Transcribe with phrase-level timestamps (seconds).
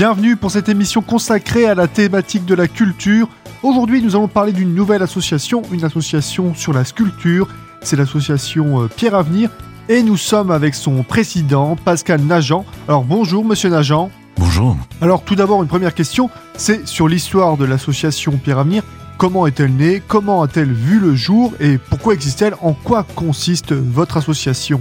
[0.00, 3.28] Bienvenue pour cette émission consacrée à la thématique de la culture.
[3.62, 7.48] Aujourd'hui, nous allons parler d'une nouvelle association, une association sur la sculpture.
[7.82, 9.50] C'est l'association euh, Pierre Avenir
[9.90, 12.64] et nous sommes avec son président, Pascal Nagent.
[12.88, 14.08] Alors bonjour, monsieur Nagent.
[14.38, 14.74] Bonjour.
[15.02, 18.82] Alors tout d'abord, une première question, c'est sur l'histoire de l'association Pierre Avenir.
[19.18, 20.00] Comment est-elle née?
[20.08, 21.52] Comment a-t-elle vu le jour?
[21.60, 22.54] Et pourquoi existe-t-elle?
[22.62, 24.80] En quoi consiste votre association?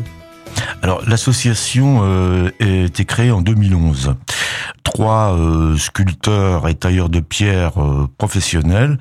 [0.82, 4.16] Alors l'association euh, a été créée en 2011.
[5.00, 9.00] Trois euh, sculpteurs et tailleurs de pierre euh, professionnels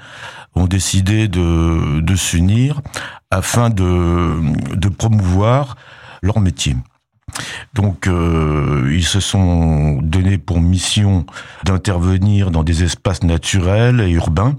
[0.54, 2.82] ont décidé de, s'unir
[3.32, 5.74] afin de, promouvoir
[6.22, 6.76] leur métier.
[7.74, 11.26] Donc, euh, ils se sont donnés pour mission
[11.64, 14.54] d'intervenir dans des espaces naturels et urbains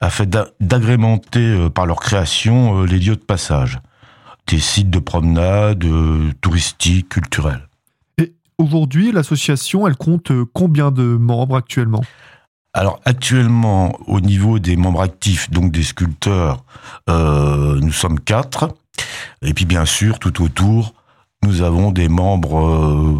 [0.00, 0.24] afin
[0.58, 3.78] d'agrémenter par leur création les lieux de passage,
[4.48, 5.86] des sites de promenade,
[6.40, 7.69] touristiques, culturels.
[8.60, 12.02] Aujourd'hui, l'association, elle compte combien de membres actuellement?
[12.72, 16.62] Alors actuellement, au niveau des membres actifs, donc des sculpteurs,
[17.08, 18.68] nous sommes quatre.
[19.42, 20.94] Et puis bien sûr, tout autour,
[21.42, 23.18] nous avons des membres euh,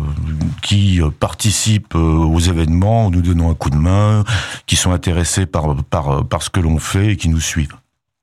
[0.60, 4.24] qui participent euh, aux événements, nous donnant un coup de main,
[4.66, 7.79] qui sont intéressés par, par, par ce que l'on fait et qui nous suivent.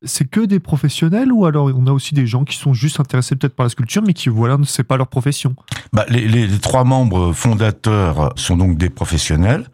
[0.08, 3.36] C'est que des professionnels ou alors on a aussi des gens qui sont juste intéressés
[3.36, 5.56] peut-être par la sculpture mais qui voilà c'est pas leur profession?
[5.94, 9.68] Bah, les, trois membres fondateurs sont donc des professionnels.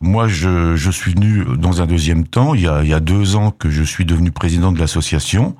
[0.00, 3.00] Moi je, je suis venu dans un deuxième temps il y, a, il y a
[3.00, 5.54] deux ans que je suis devenu président de l'association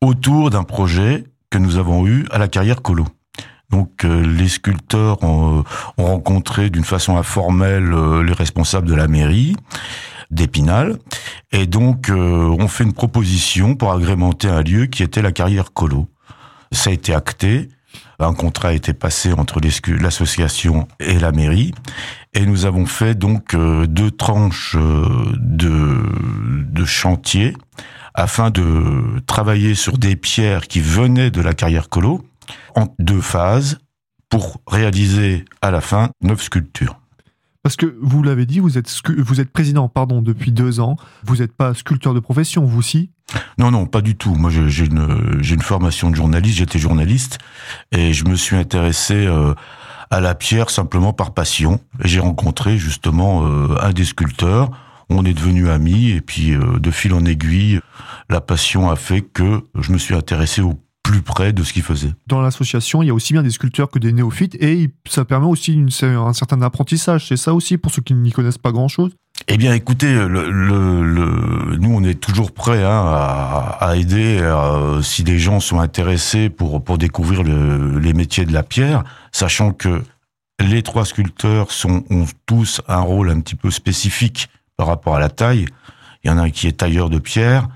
[0.00, 3.06] autour d'un projet que nous avons eu à la carrière Colo.
[3.70, 5.64] Donc euh, les sculpteurs ont,
[5.96, 9.56] ont rencontré d'une façon informelle euh, les responsables de la mairie
[10.30, 10.98] d'Épinal
[11.52, 15.72] et donc euh, on fait une proposition pour agrémenter un lieu qui était la carrière
[15.72, 16.08] Colo.
[16.72, 17.68] Ça a été acté,
[18.18, 19.60] un contrat a été passé entre
[20.00, 21.74] l'association et la mairie
[22.34, 26.02] et nous avons fait donc deux tranches de,
[26.70, 27.56] de chantier
[28.14, 32.24] afin de travailler sur des pierres qui venaient de la carrière Colo
[32.74, 33.78] en deux phases
[34.28, 36.99] pour réaliser à la fin neuf sculptures.
[37.62, 40.96] Parce que vous l'avez dit, vous êtes, vous êtes président pardon, depuis deux ans.
[41.24, 43.10] Vous n'êtes pas sculpteur de profession, vous aussi?
[43.58, 44.34] Non, non, pas du tout.
[44.34, 47.38] Moi, j'ai une, une formation de journaliste, j'étais journaliste,
[47.92, 49.54] et je me suis intéressé euh,
[50.10, 51.80] à la pierre simplement par passion.
[52.02, 54.70] J'ai rencontré justement euh, un des sculpteurs.
[55.10, 57.80] On est devenus amis, et puis euh, de fil en aiguille,
[58.30, 60.74] la passion a fait que je me suis intéressé au
[61.10, 62.12] plus près de ce qu'il faisait.
[62.28, 65.46] Dans l'association, il y a aussi bien des sculpteurs que des néophytes et ça permet
[65.46, 67.26] aussi une, un certain apprentissage.
[67.26, 69.12] C'est ça aussi pour ceux qui n'y connaissent pas grand-chose
[69.48, 75.00] eh bien, écoutez, le, le, nous, on est toujours prêts hein, à, à, aider euh,
[75.00, 80.02] si des gens sont intéressés pour pour découvrir les métiers de la pierre, sachant que
[80.60, 85.20] les trois sculpteurs sont, ont tous un rôle un petit peu spécifique par rapport à
[85.20, 85.64] la taille.
[86.22, 87.66] Il y en a un qui est tailleur de pierre,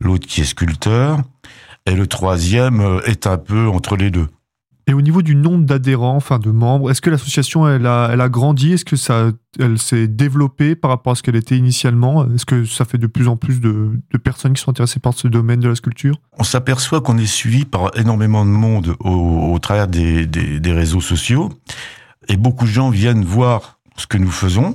[0.00, 1.20] l'autre qui est sculpteur,
[1.86, 4.28] et le troisième euh, est un peu entre les deux.
[4.88, 8.20] Et au niveau du nombre d'adhérents, enfin de membres, est-ce que l'association elle a, elle
[8.20, 8.72] a grandi?
[8.72, 12.26] Est-ce que ça, elle s'est développée par rapport à ce qu'elle était initialement?
[12.34, 15.14] Est-ce que ça fait de plus en plus de, de, personnes qui sont intéressées par
[15.14, 16.16] ce domaine de la sculpture?
[16.36, 20.72] On s'aperçoit qu'on est suivi par énormément de monde au, au travers des, des, des,
[20.72, 21.50] réseaux sociaux,
[22.28, 24.74] et beaucoup de gens viennent voir ce que nous faisons.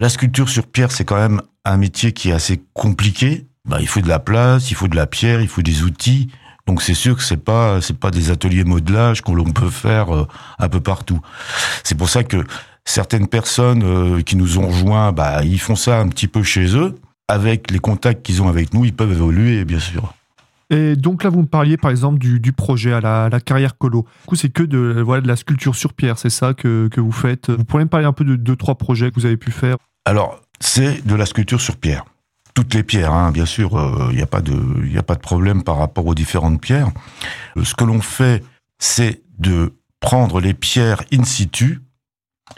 [0.00, 3.88] La sculpture sur pierre, c'est quand même un métier qui est assez compliqué bah, il
[3.88, 6.28] faut de la place, il faut de la pierre, il faut des outils.
[6.66, 10.26] Donc c'est sûr que c'est pas c'est pas des ateliers modelage qu'on peut faire euh,
[10.58, 11.20] un peu partout.
[11.82, 12.44] C'est pour ça que
[12.84, 16.76] certaines personnes euh, qui nous ont rejoints, bah ils font ça un petit peu chez
[16.76, 16.94] eux.
[17.26, 20.12] Avec les contacts qu'ils ont avec nous, ils peuvent évoluer, bien sûr.
[20.68, 23.78] Et donc là, vous me parliez par exemple du, du projet à la, la, carrière
[23.78, 24.02] colo.
[24.22, 27.00] Du coup, c'est que de, voilà, de la sculpture sur pierre, c'est ça que, que
[27.00, 27.48] vous faites.
[27.48, 29.76] Vous pourriez me parler un peu de deux, trois projets que vous avez pu faire?
[30.04, 32.04] Alors, c'est de la sculpture sur pierre
[32.54, 34.56] toutes les pierres, hein, bien sûr, il euh, n'y a pas de,
[34.86, 36.90] il a pas de problème par rapport aux différentes pierres.
[37.56, 38.44] Euh, ce que l'on fait,
[38.78, 41.82] c'est de prendre les pierres in situ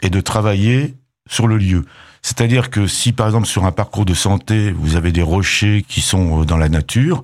[0.01, 0.95] et de travailler
[1.27, 1.83] sur le lieu.
[2.21, 6.01] C'est-à-dire que si, par exemple, sur un parcours de santé, vous avez des rochers qui
[6.01, 7.23] sont euh, dans la nature,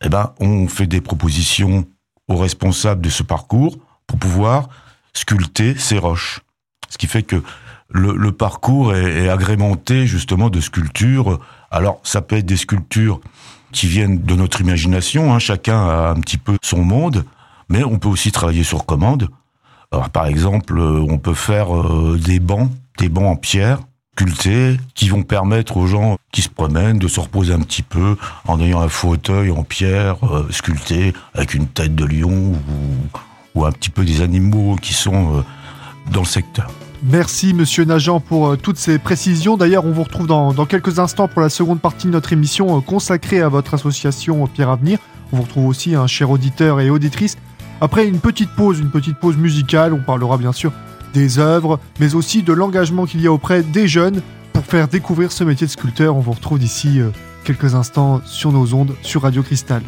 [0.00, 1.86] eh ben, on fait des propositions
[2.28, 3.76] aux responsables de ce parcours
[4.06, 4.68] pour pouvoir
[5.12, 6.40] sculpter ces roches.
[6.88, 7.42] Ce qui fait que
[7.90, 11.40] le, parcours est, agrémenté justement de sculptures
[11.70, 13.20] alors, ça peut être des sculptures
[13.72, 17.24] qui viennent de notre imagination, hein, chacun a un petit peu son monde,
[17.68, 19.28] mais on peut aussi travailler sur commande.
[19.92, 23.80] Alors, par exemple, euh, on peut faire euh, des bancs, des bancs en pierre,
[24.12, 28.16] sculptés, qui vont permettre aux gens qui se promènent de se reposer un petit peu
[28.46, 32.56] en ayant un fauteuil en pierre euh, sculpté avec une tête de lion ou,
[33.54, 35.44] ou, un petit peu des animaux qui sont
[36.10, 36.70] dans le secteur.
[37.02, 39.56] Merci Monsieur Nagent pour euh, toutes ces précisions.
[39.56, 42.80] D'ailleurs, on vous retrouve dans, quelques instants pour la seconde partie de notre émission euh,
[42.80, 44.98] consacrée à votre association Pierre Avenir.
[45.32, 47.36] On vous retrouve aussi, un cher auditeur et auditrice.
[47.80, 50.72] Après une petite pause, une petite pause musicale, on parlera bien sûr
[51.14, 54.20] des œuvres, mais aussi de l'engagement qu'il y a auprès des jeunes
[54.52, 56.16] pour faire découvrir ce métier de sculpteur.
[56.16, 57.10] On vous retrouve d'ici euh,
[57.44, 59.82] quelques instants sur nos ondes sur Radio Cristal.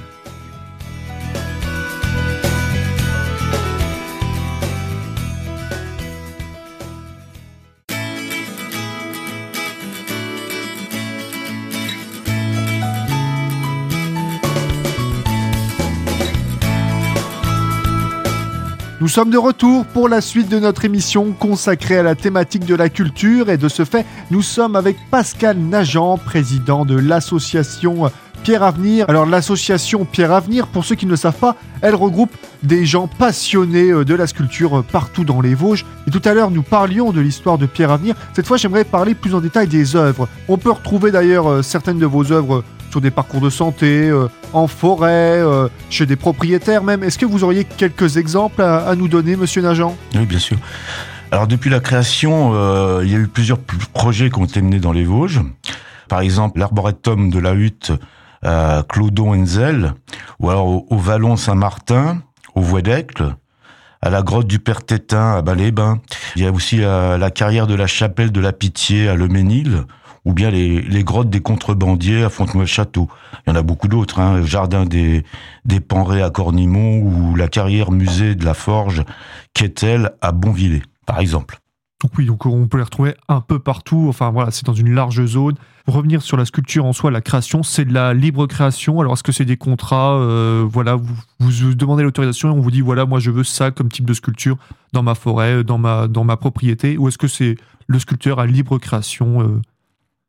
[19.11, 22.89] Sommes de retour pour la suite de notre émission consacrée à la thématique de la
[22.89, 28.09] culture et de ce fait, nous sommes avec Pascal Nagent, président de l'association
[28.45, 29.07] Pierre Avenir.
[29.09, 32.31] Alors l'association Pierre Avenir, pour ceux qui ne le savent pas, elle regroupe
[32.63, 35.85] des gens passionnés euh, de la sculpture euh, partout dans les Vosges.
[36.07, 38.15] Et tout à l'heure, nous parlions de l'histoire de Pierre Avenir.
[38.33, 40.29] Cette fois, j'aimerais parler plus en détail des œuvres.
[40.49, 44.29] On peut retrouver d'ailleurs euh, certaines de vos œuvres sur des parcours de santé, euh,
[44.53, 47.03] en forêt, euh, chez des propriétaires même.
[47.03, 49.97] Est-ce que vous auriez quelques exemples à, nous donner, monsieur Nagent?
[50.15, 50.59] Oui, bien sûr.
[51.31, 54.81] Alors depuis la création, euh, il y a eu plusieurs projets qui ont été menés
[54.81, 55.41] dans les Vosges.
[56.09, 57.93] Par exemple, l'arboretum de la Hutte
[58.43, 59.95] à Clodon Enzel,
[60.41, 62.23] ou alors au, Vallon Saint-Martin,
[62.55, 62.81] au Voie
[64.03, 66.01] à la grotte du Père Tétin à Balais-Bains.
[66.35, 69.85] Il y a aussi la carrière de la chapelle de la Pitié à Le Ménil,
[70.25, 73.09] ou bien les, grottes des contrebandiers à Fontenoy-le-Château.
[73.47, 75.25] Il y en a beaucoup d'autres, hein, jardin des,
[75.65, 75.81] des
[76.23, 79.05] à Cornimont ou la carrière musée de la Forge
[79.55, 81.59] Quetel à Bonvillers, par exemple.
[82.03, 84.07] Donc oui, donc on peut les retrouver un peu partout.
[84.09, 85.55] Enfin voilà, c'est dans une large zone.
[85.87, 89.01] Revenir sur la sculpture en soi, la création, c'est de la libre création.
[89.01, 92.71] Alors est-ce que c'est des contrats euh, Voilà, vous, vous demandez l'autorisation et on vous
[92.71, 94.57] dit voilà, moi je veux ça comme type de sculpture
[94.93, 96.97] dans ma forêt, dans ma dans ma propriété.
[96.97, 97.57] Ou est-ce que c'est
[97.87, 99.61] le sculpteur à libre création euh,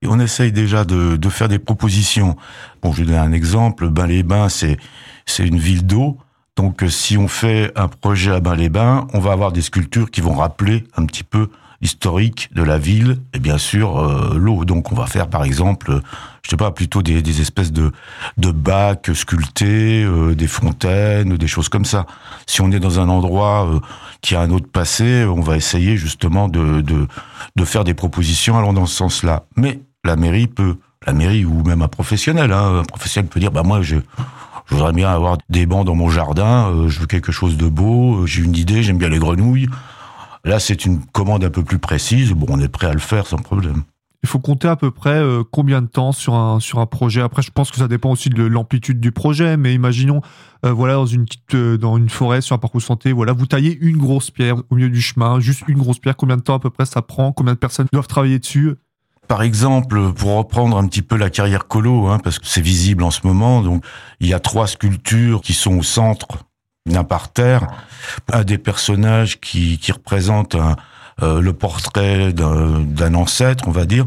[0.07, 2.36] on essaye déjà de, de, faire des propositions.
[2.81, 3.89] Bon, je vais donner un exemple.
[3.89, 4.77] Bain-les-Bains, c'est
[5.25, 6.18] c'est une ville d'eau.
[6.56, 10.33] Donc, si on fait un projet à Bain-les-Bains, on va avoir des sculptures qui vont
[10.33, 11.50] rappeler un petit peu
[11.81, 14.65] l'historique de la ville et bien sûr euh, l'eau.
[14.65, 16.01] Donc, on va faire par exemple,
[16.44, 17.92] je sais pas, plutôt des, des espèces de
[18.38, 22.06] de bacs sculptés, euh, des fontaines, des choses comme ça.
[22.47, 23.80] Si on est dans un endroit euh,
[24.21, 27.07] qui a un autre passé, on va essayer justement de, de
[27.56, 29.45] de faire des propositions allant dans ce sens-là.
[29.56, 33.51] Mais la mairie peut, la mairie ou même un professionnel, hein, un professionnel peut dire,
[33.51, 33.98] bah moi je,
[34.71, 38.21] voudrais bien avoir des bancs dans mon jardin, euh, je veux quelque chose de beau,
[38.21, 39.68] euh, j'ai une idée, j'aime bien les grenouilles.
[40.44, 42.31] Là, c'est une commande un peu plus précise.
[42.31, 43.83] Bon, on est prêt à le faire sans problème.
[44.24, 47.21] Il faut compter à peu près euh, combien de temps sur un sur un projet?
[47.21, 50.21] Après, je pense que ça dépend aussi de l'amplitude du projet, mais imaginons,
[50.63, 53.97] voilà, dans une petite, dans une forêt sur un parcours santé, voilà, vous taillez une
[53.97, 56.15] grosse pierre au milieu du chemin, juste une grosse pierre.
[56.15, 57.31] Combien de temps à peu près ça prend?
[57.31, 58.75] Combien de personnes doivent travailler dessus?
[59.31, 63.01] Par exemple, pour reprendre un petit peu la carrière colo, hein, parce que c'est visible
[63.01, 63.81] en ce moment, donc
[64.19, 66.28] il y a trois sculptures qui sont au centre
[66.86, 67.66] d'un parterre,
[68.30, 70.57] un des personnages qui, qui représente
[71.24, 74.06] euh, le portrait d'un ancêtre, on va dire,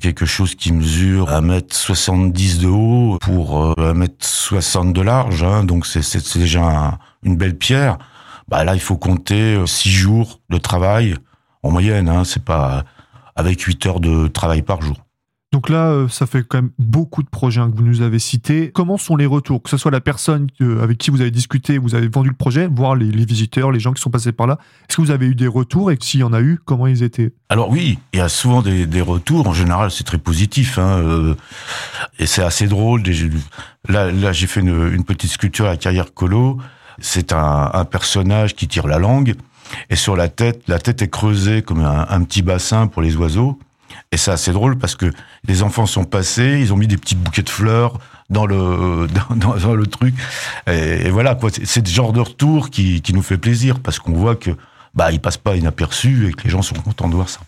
[0.00, 6.38] quelque chose qui mesure 1m70 de haut pour 1m60 euh, de large, hein, donc c'est
[6.38, 7.98] déjà une belle pierre.
[8.48, 11.14] Bah là, il faut compter euh, six jours de travail
[11.62, 12.08] en moyenne.
[12.08, 12.84] Hein, c'est pas
[13.36, 14.96] avec 8 heures de travail par jour.
[15.52, 18.18] Donc là, euh, ça fait quand même beaucoup de projets hein, que vous nous avez
[18.18, 18.70] cités.
[18.72, 19.62] Comment sont les retours?
[19.62, 22.34] Que ce soit la personne euh, avec qui vous avez discuté, vous avez vendu le
[22.34, 24.58] projet, voire les, visiteurs, les gens qui sont passés par là.
[24.88, 25.92] Est-ce que vous avez eu des retours?
[25.92, 27.34] Et s'il y en a eu, comment ils étaient?
[27.50, 29.46] Alors oui, il y a souvent des, retours.
[29.46, 30.78] En général, c'est très positif.
[30.78, 31.34] Hein, euh,
[32.18, 33.02] et c'est assez drôle.
[33.90, 36.56] Là, là j'ai fait une, petite sculpture à Carrière Colo.
[36.98, 39.34] C'est un personnage qui tire la langue
[39.90, 43.58] et sur la tête, la tête est creusée comme un, petit bassin pour les oiseaux.
[44.10, 45.10] Et c'est assez drôle parce que
[45.46, 47.98] les enfants sont passés, ils ont mis des petits bouquets de fleurs
[48.30, 50.14] dans le dans, le truc.
[50.66, 54.12] Et, voilà quoi, c'est ce genre de retour qui, qui nous fait plaisir parce qu'on
[54.12, 54.50] voit que
[54.94, 57.40] bah il passe pas inaperçu et que les gens sont contents de voir ça.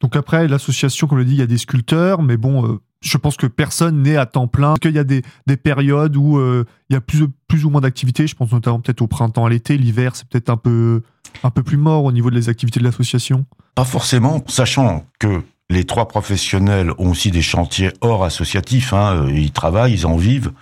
[0.00, 3.16] Donc après l'association, comme le dit, il y a des sculpteurs, mais bon, euh, je
[3.16, 4.74] pense que personne n'est à temps plein.
[4.80, 8.26] Qu'il y a des, des périodes où euh, il y a plus, ou moins d'activités.
[8.26, 9.76] Je pense notamment peut-être au printemps, à l'été.
[9.76, 11.02] L'hiver, c'est peut-être un peu,
[11.42, 13.44] un peu plus mort au niveau des activités de l'association.
[13.74, 18.92] Pas forcément, sachant que les trois professionnels ont aussi des chantiers hors associatifs.
[18.92, 20.52] Hein, euh, ils travaillent, ils en vivent.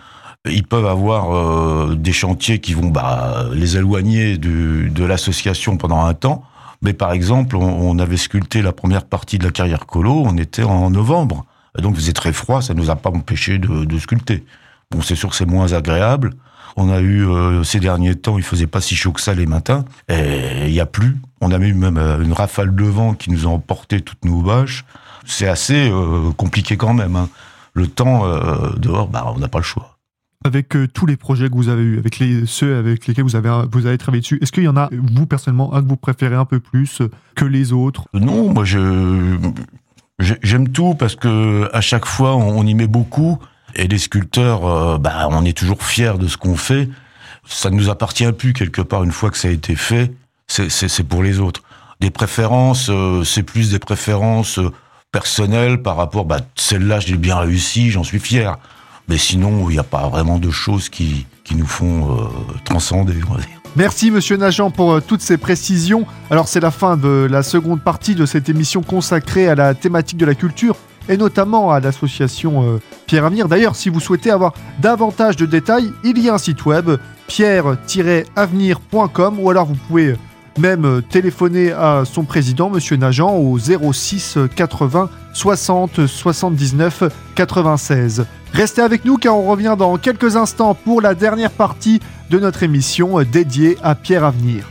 [0.49, 6.15] Ils peuvent avoir euh, des chantiers qui vont bah, les éloigner de, l'association pendant un
[6.15, 6.45] temps.
[6.83, 10.63] Mais par exemple, on, avait sculpté la première partie de la carrière colo, on était
[10.63, 11.47] en novembre.
[11.79, 14.45] Donc, il faisait très froid, ça ne nous a pas empêché de, de sculpter.
[14.91, 16.35] Bon, c'est sûr que c'est moins agréable,
[16.77, 19.47] On a eu euh, ces derniers temps, il faisait pas si chaud que ça les
[19.47, 21.17] matins, et il y a plus.
[21.41, 24.43] On a eu même euh, une rafale de vent qui nous a emporté toutes nos
[24.43, 24.85] bâches.
[25.25, 27.17] C'est assez euh, compliqué quand même.
[27.17, 27.29] Hein.
[27.75, 28.25] Le temps
[28.79, 29.99] dehors, bah, on n'a pas le choix
[30.45, 33.51] avec tous les projets que vous avez eus, avec les, ceux avec lesquels vous avez,
[33.71, 36.37] vous avez travaillé dessus, est-ce qu'il y en a, vous personnellement, un que vous préférez
[36.37, 37.03] un peu plus
[37.35, 38.07] que les autres?
[38.15, 39.37] Non, moi je
[40.19, 43.39] j'aime tout parce que à chaque fois on, y met beaucoup
[43.75, 46.89] et les sculpteurs, bah, on est toujours fiers de ce qu'on fait
[47.49, 50.13] ça ne nous appartient plus quelque part une fois que ça a été fait.
[50.49, 51.63] C'est pour les autres.
[52.01, 54.71] Des préférences, euh, c'est plus des préférences euh,
[55.13, 58.59] personnelles par rapport, bah, celle-là, j'ai bien réussi, j'en suis fier.
[59.09, 62.29] Mais sinon, il n'y a pas vraiment de choses qui, qui nous font euh,
[62.65, 63.15] transcender,
[63.77, 66.07] Merci Monsieur Nagent pour toutes ces précisions.
[66.31, 70.17] Alors c'est la fin de la seconde partie de cette émission consacrée à la thématique
[70.17, 70.77] de la culture
[71.11, 73.49] et notamment à l'association Pierre Avenir.
[73.49, 76.91] D'ailleurs, si vous souhaitez avoir davantage de détails, il y a un site web
[77.27, 80.17] pierre-avenir.com ou alors vous pouvez
[80.59, 88.27] même téléphoner à son président, Monsieur Nagent, au 06 80 60 79 96.
[88.53, 92.63] Restez avec nous car on revient dans quelques instants pour la dernière partie de notre
[92.63, 94.65] émission dédiée à Pierre Avenir.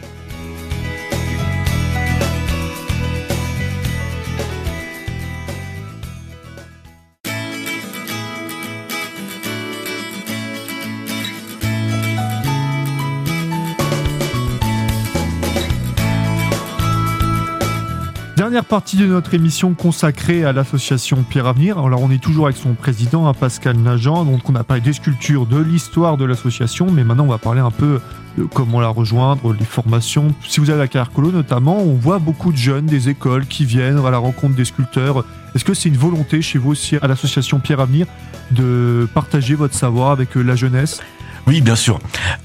[18.56, 21.78] Dernière partie de notre émission consacrée à l'association Pierre Avenir.
[21.78, 24.94] Alors on est toujours avec son président, hein, Pascal Nagent, donc on a parlé des
[24.94, 28.00] sculptures, de l'histoire de l'association, mais maintenant on va parler un peu
[28.38, 30.34] de comment la rejoindre, les formations.
[30.48, 33.66] Si vous avez la carrière colo notamment, on voit beaucoup de jeunes des écoles qui
[33.66, 35.26] viennent à la rencontre des sculpteurs.
[35.54, 38.08] Est-ce que c'est une volonté chez vous aussi à l'association Pierre Avenir
[38.52, 41.02] de partager votre savoir avec la jeunesse?
[41.48, 42.00] Oui, bien sûr.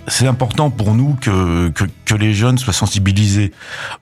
[0.09, 3.53] C'est important pour nous que, que, que, les jeunes soient sensibilisés.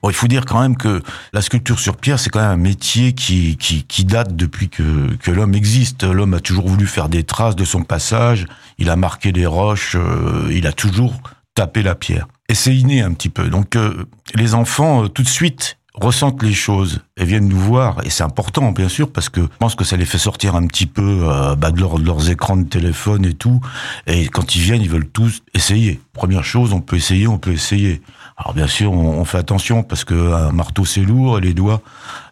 [0.03, 1.01] Bon, il faut dire quand même que
[1.31, 5.15] la sculpture sur pierre, c'est quand même un métier qui, qui, qui date depuis que,
[5.15, 6.03] que l'homme existe.
[6.03, 8.45] L'homme a toujours voulu faire des traces de son passage,
[8.77, 11.21] il a marqué des roches, euh, il a toujours
[11.55, 12.27] tapé la pierre.
[12.49, 13.49] Et c'est inné un petit peu.
[13.49, 17.97] Donc euh, les enfants, euh, tout de suite, ressentent les choses et viennent nous voir,
[18.03, 20.65] et c'est important bien sûr parce que je pense que ça les fait sortir un
[20.67, 23.61] petit peu euh, bah, de, leurs écrans de téléphone et tout,
[24.07, 25.99] et quand ils viennent, ils veulent tous essayer.
[26.13, 28.01] Première chose, on peut essayer, on peut essayer.
[28.37, 31.81] Alors bien sûr, on, fait attention parce que un marteau c'est lourd et les doigts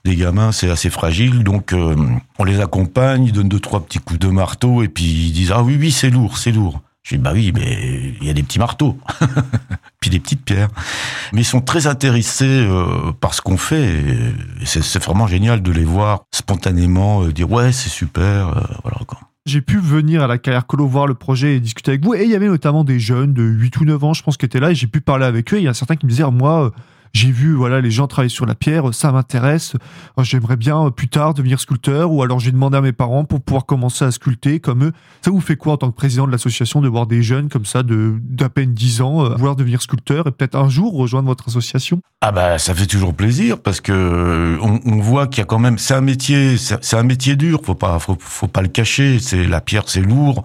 [0.05, 1.95] des gamins c'est assez fragile, donc euh,
[2.39, 5.51] on les accompagne, ils donnent deux trois petits coups de marteau et puis ils disent
[5.51, 6.81] ah oui oui c'est lourd, c'est lourd.
[7.07, 8.97] Je dis bah oui mais il y a des petits marteaux.
[10.01, 10.67] puis des petites pierres.
[11.31, 14.03] Mais ils sont très intéressés euh, par ce qu'on fait.
[14.65, 18.49] C'est vraiment génial de les voir spontanément euh, dire ouais c'est super.
[18.49, 18.97] Euh, voilà
[19.45, 22.13] J'ai pu venir à la carrière colo voir le projet et discuter avec vous.
[22.13, 24.45] Et il y avait notamment des jeunes de 8 ou 9 ans, je pense, qui
[24.45, 24.71] étaient là.
[24.71, 25.59] Et j'ai pu parler avec eux.
[25.59, 26.73] Il y a certains qui me disaient, moi,
[27.17, 29.73] j'ai vu voilà les gens travailler sur la pierre, ça m'intéresse.
[30.21, 33.41] J'aimerais bien euh, plus tard devenir sculpteur ou alors j'ai demandé à mes parents pour
[33.41, 34.91] pouvoir commencer à sculpter comme eux.
[35.23, 37.65] Ça vous fait quoi en tant que président de l'association de voir des jeunes comme
[37.65, 41.27] ça de d'à peine 10 ans euh, vouloir devenir sculpteur et peut-être un jour rejoindre
[41.27, 42.01] votre association?
[42.21, 45.59] Ah bah ça fait toujours plaisir parce que euh, on, voit qu'il y a quand
[45.59, 49.17] même c'est un métier c'est un métier dur, faut pas faut, faut pas le cacher,
[49.17, 50.43] c'est la pierre c'est lourd,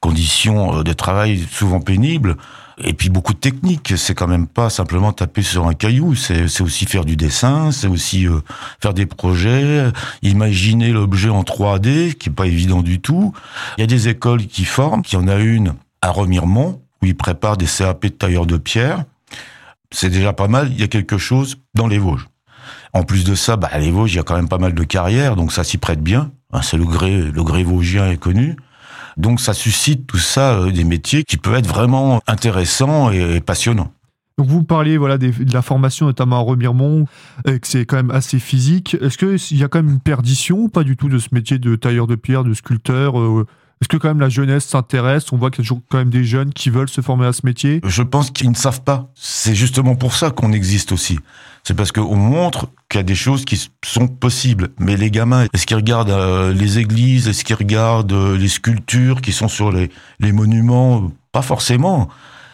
[0.00, 2.38] conditions de travail souvent pénibles.
[2.78, 3.94] Et puis beaucoup de techniques.
[3.96, 6.14] C'est quand même pas simplement taper sur un caillou.
[6.14, 8.40] C'est aussi faire du dessin, c'est aussi euh,
[8.80, 9.90] faire des projets,
[10.22, 13.32] imaginer l'objet en 3D, qui est pas évident du tout.
[13.78, 15.02] Il y a des écoles qui forment.
[15.10, 18.56] Il y en a une à Remiremont où ils préparent des CAP de tailleurs de
[18.56, 19.04] pierre.
[19.90, 20.70] C'est déjà pas mal.
[20.72, 22.28] Il y a quelque chose dans les Vosges.
[22.92, 24.84] En plus de ça, bah, les Vosges, il y a quand même pas mal de
[24.84, 26.30] carrières, donc ça s'y prête bien.
[26.62, 28.56] C'est le gré, le gré vosgien est connu.
[29.16, 33.92] Donc ça suscite tout ça euh, des métiers qui peuvent être vraiment intéressants et passionnants.
[34.36, 37.06] Donc vous parliez voilà de la formation notamment à Remiremont,
[37.46, 38.96] et que c'est quand même assez physique.
[39.00, 41.76] Est-ce qu'il y a quand même une perdition pas du tout de ce métier de
[41.76, 43.46] tailleur de pierre, de sculpteur euh,
[43.80, 45.32] Est-ce que quand même la jeunesse s'intéresse?
[45.32, 47.32] On voit qu'il y a toujours quand même des jeunes qui veulent se former à
[47.32, 47.80] ce métier.
[47.84, 49.10] Je pense qu'ils ne savent pas.
[49.14, 51.18] C'est justement pour ça qu'on existe aussi
[51.64, 54.68] c'est parce qu'on montre qu'il y a des choses qui sont possibles.
[54.78, 59.22] Mais les gamins, est-ce qu'ils regardent euh, les églises, est-ce qu'ils regardent euh, les sculptures
[59.22, 59.90] qui sont sur les,
[60.20, 61.10] les monuments?
[61.32, 62.08] Pas forcément.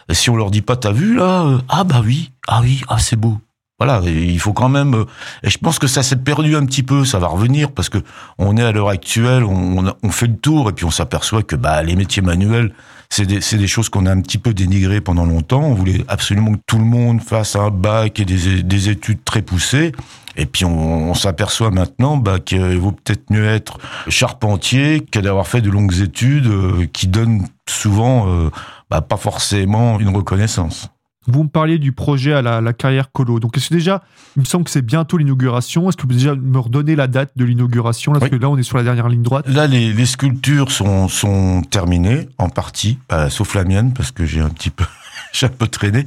[0.08, 2.98] Et si on leur dit pas, t'as vu là Ah bah oui, ah oui, ah
[2.98, 3.38] c'est beau.
[3.80, 5.06] Voilà, il faut quand même.
[5.42, 7.06] Et je pense que ça s'est perdu un petit peu.
[7.06, 7.96] Ça va revenir parce que
[8.36, 11.56] on est à l'heure actuelle, on, on, fait le tour et puis on s'aperçoit que
[11.56, 12.74] bah les métiers manuels,
[13.08, 15.62] c'est des, des, choses qu'on a un petit peu dénigrées pendant longtemps.
[15.62, 19.40] On voulait absolument que tout le monde fasse un bac et des, des études très
[19.40, 19.92] poussées.
[20.36, 25.46] Et puis on, on s'aperçoit maintenant bah, qu'il vaut peut-être mieux être charpentier que d'avoir
[25.46, 28.50] fait de longues études euh, qui donnent souvent euh,
[28.90, 30.90] bah, pas forcément une reconnaissance.
[31.30, 33.40] Vous me parliez du projet à la, carrière colo.
[33.40, 34.02] Donc, est-ce que déjà,
[34.36, 35.88] il me semble que c'est bientôt l'inauguration.
[35.88, 38.12] Est-ce que vous pouvez déjà me redonner la date de l'inauguration?
[38.12, 39.48] Parce que là, on est sur la dernière ligne droite.
[39.48, 44.40] Là, les, sculptures sont, sont terminées, en partie, bah, sauf la mienne, parce que j'ai
[44.40, 44.84] un petit peu,
[45.32, 46.04] j'ai un peu traîné.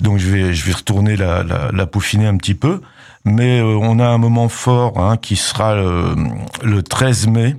[0.00, 2.80] Donc, je vais, je vais retourner la, la, peaufiner un petit peu.
[3.24, 6.14] Mais euh, on a un moment fort hein, qui sera le,
[6.62, 7.56] le 13 mai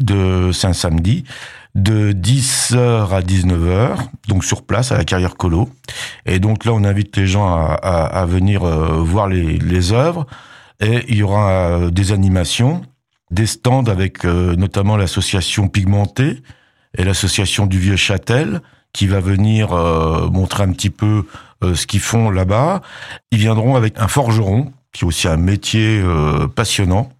[0.00, 1.24] de saint samedi
[1.74, 3.96] de 10h à 19h,
[4.28, 5.70] donc sur place à la carrière colo.
[6.26, 10.26] Et donc là, on invite les gens à, à, venir euh, voir les, les œuvres.
[10.80, 12.82] Et il y aura euh, des animations,
[13.30, 16.42] des stands avec euh, notamment l'association Pigmentée
[16.98, 18.60] et l'association du Vieux Châtel
[18.92, 19.70] qui va venir
[20.30, 21.24] montrer un petit peu
[21.62, 22.82] ce qu'ils font là-bas.
[23.30, 27.10] Ils viendront avec un forgeron qui est aussi un métier euh, passionnant.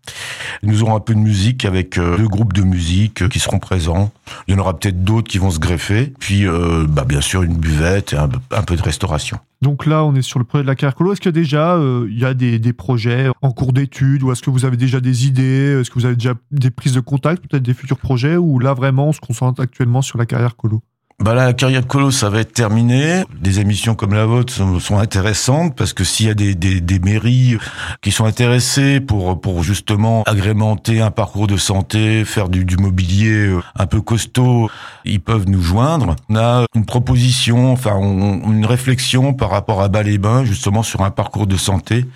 [0.62, 3.58] Nous aurons un peu de musique avec euh, deux groupes de musique euh, qui seront
[3.58, 4.12] présents.
[4.46, 6.12] Il y en aura peut-être d'autres qui vont se greffer.
[6.18, 6.46] Puis,
[6.88, 9.38] bah, bien sûr, une buvette et un, peu de restauration.
[9.60, 11.12] Donc là, on est sur le projet de la carrière colo.
[11.12, 14.50] Est-ce qu'il déjà il y a des, des projets en cours d'études ou est-ce que
[14.50, 15.80] vous avez déjà des idées?
[15.80, 18.74] Est-ce que vous avez déjà des prises de contact, peut-être des futurs projets ou là,
[18.74, 20.82] vraiment, on se concentre actuellement sur la carrière colo?
[21.22, 23.24] Bah la carrière de colo, ça va être terminé.
[23.40, 26.98] Des émissions comme la vôtre sont, intéressantes parce que s'il y a des, des, des,
[26.98, 27.58] mairies
[28.00, 33.46] qui sont intéressées pour pour justement agrémenter un parcours de santé, faire du, du mobilier
[33.46, 34.68] euh, un peu costaud,
[35.04, 36.16] ils peuvent nous joindre.
[36.28, 41.46] On a une proposition, enfin une réflexion par rapport à Bas-les-Bains, justement sur un parcours
[41.46, 42.06] de santé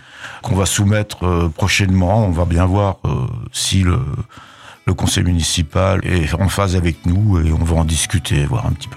[0.42, 2.26] qu'on va soumettre euh, prochainement.
[2.26, 4.00] On va bien voir euh, si le
[4.86, 8.72] le conseil municipal est en phase avec nous et on va en discuter, voir un
[8.72, 8.96] petit peu.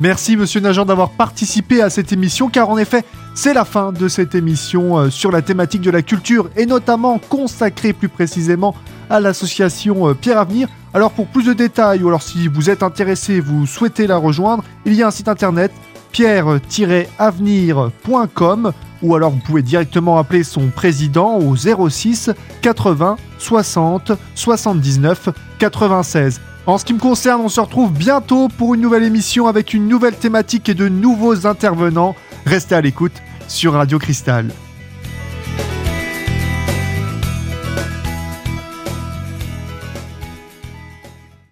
[0.00, 3.02] Merci Monsieur Nagent d'avoir participé à cette émission car en effet
[3.34, 7.18] c'est la fin de cette émission euh, sur la thématique de la culture et notamment
[7.18, 8.74] consacrée plus précisément
[9.08, 10.68] à l'association euh, Pierre Avenir.
[10.92, 14.64] Alors pour plus de détails ou alors si vous êtes intéressé, vous souhaitez la rejoindre,
[14.84, 15.72] il y a un site internet
[16.12, 22.30] pierre-avenir.com ou alors vous pouvez directement appeler son président au 06
[22.62, 25.28] 80 60 79
[25.58, 26.40] 96.
[26.66, 29.86] En ce qui me concerne, on se retrouve bientôt pour une nouvelle émission avec une
[29.86, 32.16] nouvelle thématique et de nouveaux intervenants.
[32.44, 34.50] Restez à l'écoute sur Radio Cristal.